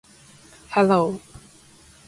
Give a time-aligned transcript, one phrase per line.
[0.71, 1.21] Hello